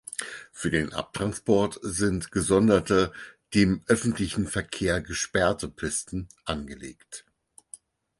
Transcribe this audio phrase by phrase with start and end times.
[0.51, 3.11] Für den Abtransport sind gesonderte,
[3.53, 7.23] dem öffentlichen Verkehr gesperrte Pisten angelegt.